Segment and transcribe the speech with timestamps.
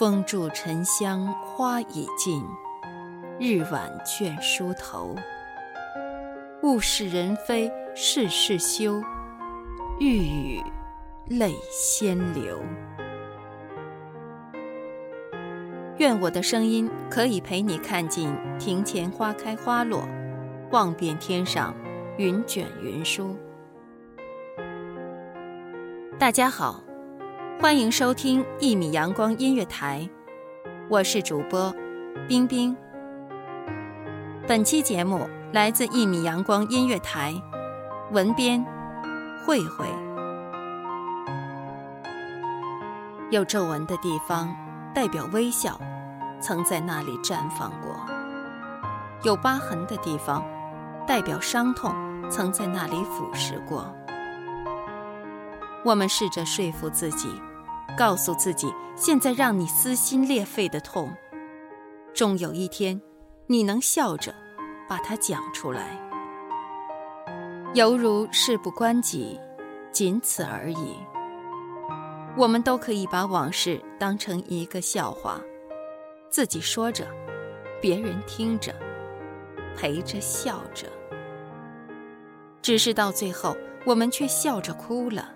[0.00, 2.42] 风住沉香花已尽，
[3.38, 5.14] 日晚倦梳头。
[6.62, 9.02] 物是人非事事休，
[9.98, 10.62] 欲语
[11.26, 12.58] 泪先流。
[15.98, 20.08] 愿我的声音可以陪你看尽庭前花开花落，
[20.70, 21.74] 望遍天上
[22.16, 23.36] 云卷云舒。
[26.18, 26.82] 大家好。
[27.60, 30.08] 欢迎收听一米阳光音乐台，
[30.88, 31.70] 我是主播
[32.26, 32.74] 冰冰。
[34.48, 37.34] 本期节目来自一米阳光音乐台，
[38.12, 38.64] 文编
[39.44, 39.84] 慧慧。
[43.30, 44.56] 有皱纹的地方
[44.94, 45.78] 代表微笑，
[46.40, 47.90] 曾在那里绽放过；
[49.22, 50.42] 有疤痕的地方
[51.06, 51.94] 代表伤痛，
[52.30, 53.94] 曾在那里腐蚀过。
[55.84, 57.28] 我们试着说服自己。
[57.96, 61.12] 告诉自己，现在让你撕心裂肺的痛，
[62.14, 63.00] 终有一天，
[63.46, 64.34] 你能笑着
[64.88, 65.98] 把它讲出来，
[67.74, 69.38] 犹如事不关己，
[69.92, 70.94] 仅此而已。
[72.36, 75.40] 我们都可以把往事当成一个笑话，
[76.30, 77.06] 自己说着，
[77.82, 78.74] 别人听着，
[79.76, 80.86] 陪着笑着，
[82.62, 85.34] 只是到最后，我们却笑着哭了，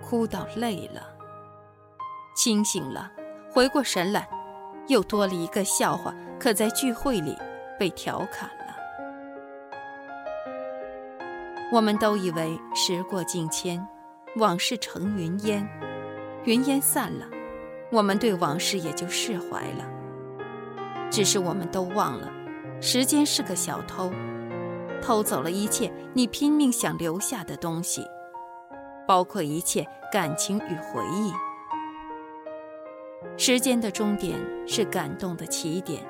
[0.00, 1.13] 哭到累了。
[2.34, 3.10] 清醒了，
[3.50, 4.28] 回过神来，
[4.88, 7.36] 又多了一个笑话，可在聚会里
[7.78, 8.64] 被调侃了。
[11.72, 13.86] 我们都以为时过境迁，
[14.36, 15.66] 往事成云烟，
[16.44, 17.26] 云烟散了，
[17.90, 19.88] 我们对往事也就释怀了。
[21.10, 22.30] 只是我们都忘了，
[22.80, 24.10] 时间是个小偷，
[25.00, 28.04] 偷走了一切你拼命想留下的东西，
[29.06, 31.32] 包括一切感情与回忆。
[33.36, 36.02] 时间的终点是感动的起点，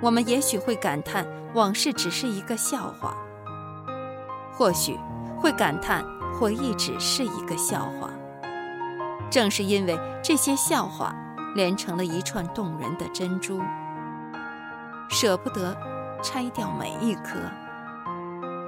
[0.00, 3.14] 我们也许会感叹往事只是一个笑话，
[4.52, 4.98] 或许
[5.38, 6.02] 会感叹
[6.32, 8.10] 回忆只是一个笑话。
[9.30, 11.14] 正是因为这些笑话，
[11.54, 13.60] 连成了一串动人的珍珠，
[15.10, 15.76] 舍不得
[16.22, 17.38] 拆掉每一颗，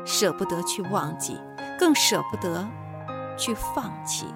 [0.04, 1.40] 舍不得去忘记，
[1.78, 2.68] 更舍不得
[3.38, 4.26] 去放弃。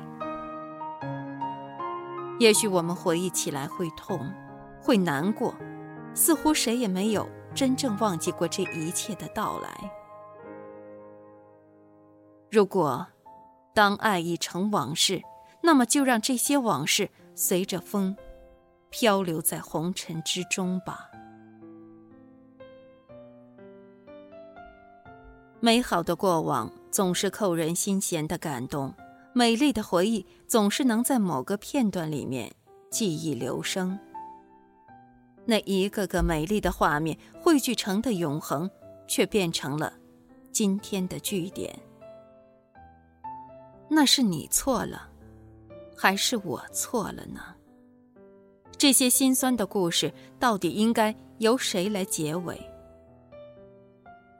[2.40, 4.32] 也许我们回忆起来会痛，
[4.80, 5.54] 会难过，
[6.14, 9.70] 似乎谁也没有真正忘记过这一切的到来。
[12.50, 13.06] 如果
[13.74, 15.20] 当爱已成往事，
[15.62, 18.16] 那么就让这些往事随着风，
[18.88, 21.10] 漂流在红尘之中吧。
[25.60, 28.94] 美好的过往总是扣人心弦的感动。
[29.32, 32.50] 美丽的回忆总是能在某个片段里面
[32.90, 33.96] 记忆留声，
[35.44, 38.68] 那一个个美丽的画面汇聚成的永恒，
[39.06, 39.92] 却变成了
[40.50, 41.78] 今天的句点。
[43.88, 45.08] 那是你错了，
[45.96, 47.40] 还是我错了呢？
[48.76, 52.60] 这些心酸的故事到底应该由谁来结尾？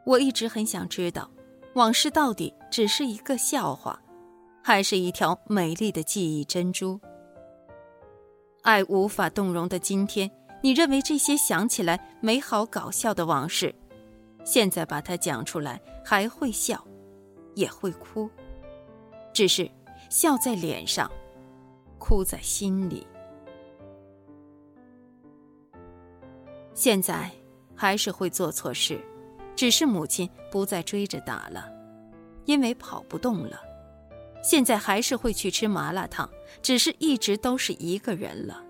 [0.04, 1.30] 我一直很想知道，
[1.74, 4.00] 往事到底只是一个笑话。
[4.62, 7.00] 还是一条美丽的记忆珍珠。
[8.62, 10.30] 爱无法动容的今天，
[10.62, 13.74] 你认为这些想起来美好搞笑的往事，
[14.44, 16.86] 现在把它讲出来，还会笑，
[17.54, 18.28] 也会哭，
[19.32, 19.70] 只是
[20.10, 21.10] 笑在脸上，
[21.98, 23.06] 哭在心里。
[26.74, 27.30] 现在
[27.74, 29.00] 还是会做错事，
[29.56, 31.70] 只是母亲不再追着打了，
[32.44, 33.69] 因为跑不动了。
[34.42, 36.28] 现在还是会去吃麻辣烫，
[36.62, 38.62] 只是一直都是一个人了，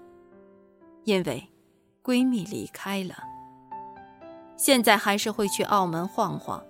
[1.04, 1.46] 因为
[2.02, 3.14] 闺蜜离开了。
[4.56, 6.62] 现在还是会去澳门晃晃，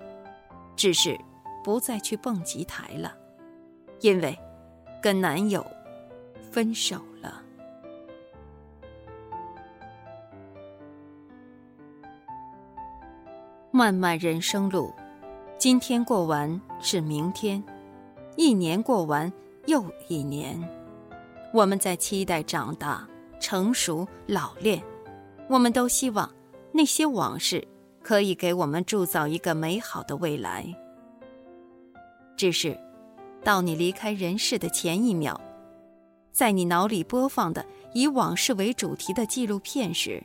[0.76, 1.18] 只是
[1.64, 3.16] 不再去蹦极台了，
[4.00, 4.38] 因为
[5.02, 5.66] 跟男友
[6.52, 7.42] 分手了。
[13.72, 14.92] 漫漫人生路，
[15.56, 17.62] 今天过完是明天，
[18.40, 19.30] 一年过完
[19.66, 20.58] 又一年。
[21.52, 23.06] 我们在期待长大、
[23.38, 24.82] 成熟、老练，
[25.46, 26.32] 我们都希望
[26.72, 27.68] 那些往事
[28.02, 30.74] 可以给我们铸造一个美好的未来。
[32.34, 32.80] 只是，
[33.44, 35.38] 到你离开人世的前一秒，
[36.32, 40.24] 在你脑里播放的以往事为主题的纪录片时，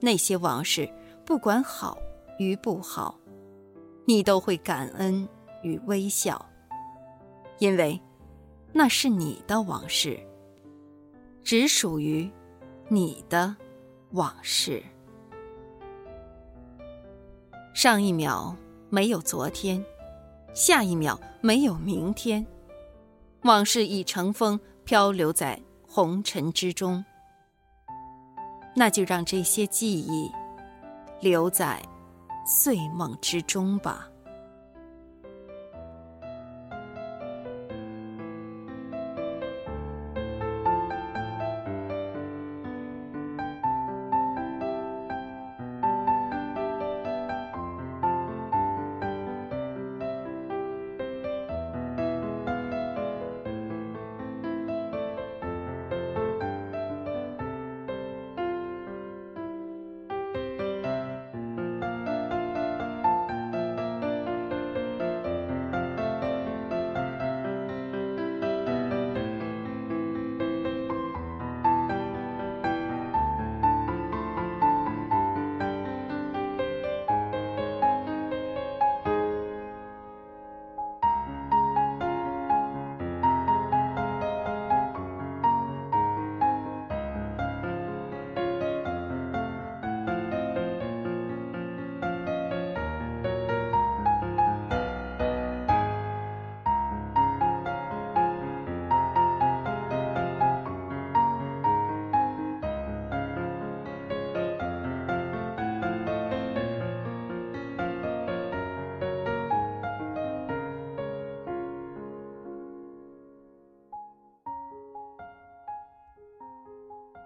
[0.00, 0.90] 那些往事
[1.26, 1.98] 不管好。
[2.38, 3.18] 与不好，
[4.06, 5.28] 你都会感恩
[5.62, 6.42] 与微笑，
[7.58, 8.00] 因为
[8.72, 10.18] 那是你的往事，
[11.42, 12.30] 只属于
[12.88, 13.54] 你的
[14.12, 14.82] 往事。
[17.74, 18.56] 上一秒
[18.88, 19.84] 没有昨天，
[20.54, 22.46] 下一秒没有明天，
[23.42, 27.04] 往事已成风，漂流在红尘之中。
[28.74, 30.30] 那就让这些记忆
[31.20, 31.82] 留在。
[32.48, 34.08] 睡梦之中吧。